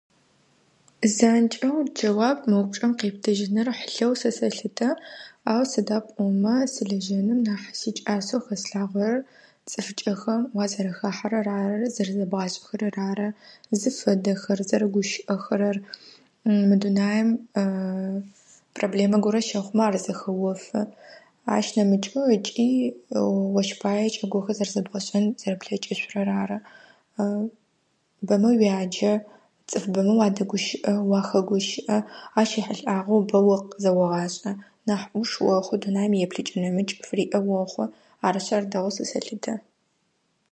Занкӏэу 1.15 1.79
джэуап 1.95 2.39
мы 2.49 2.55
упчъэм 2.61 2.91
къептыжьыныр 2.99 3.67
хьылъэу 3.79 4.13
сэ 4.21 4.29
сэлъытэ. 4.37 4.89
Ау 5.51 5.63
сыда 5.71 5.97
пӏомэ 6.05 6.55
сылэжьэным 6.73 7.39
нахь 7.47 7.67
сикӏасэу 7.79 8.41
хэслъагъорэр, 8.45 9.17
цӏыфыкӏэхэм 9.69 10.41
уазэрэхахьэрэр 10.55 11.47
ары, 11.61 11.81
зэрэзэбгъашӏэхэрэр 11.95 12.97
ары. 13.09 13.27
Зыфэдэхэр, 13.81 14.59
зэрэгущыӏэхэрэр. 14.69 15.77
Мы 16.69 16.75
дунаем 16.81 17.27
проблемэ 18.77 19.17
горэ 19.23 19.39
щэхъумэ 19.47 19.81
ар 19.87 19.95
зэхэофы. 20.05 20.81
Ащ 21.55 21.67
нэмыкӏэу 21.75 22.25
ыкӏи 22.35 22.69
ощ 23.59 23.69
пае 23.81 24.07
кӏэгохэ 24.17 24.51
зэрэзэбгъэшӏэн 24.57 25.25
зэрэ 25.39 25.55
плъэкӏышъурэ 25.61 26.23
ары. 26.41 26.57
Бэмэ 28.27 28.49
уяджэ, 28.61 29.13
цӏыф 29.69 29.85
бэмэ 29.93 30.13
уадэгущыӏэ, 30.19 30.93
уахэгущыӏэ. 31.09 31.97
Ащ 32.39 32.49
ехьылӏагъэу 32.61 33.27
бо 33.29 33.39
къызэогъашӏэ. 33.69 34.51
Нахь 34.87 35.07
ӏуш 35.11 35.31
охъу, 35.57 35.77
дунаем 35.81 36.13
и 36.15 36.19
еплъыкӏи 36.25 36.57
нэмыкӏ 36.63 36.93
фыриӏэ 37.07 37.39
охъу. 37.63 37.87
Арышъы, 38.25 38.53
ар 38.57 38.65
дэгъоу 38.71 38.93
сэ 38.95 39.03
сэлъытэ. 39.11 39.53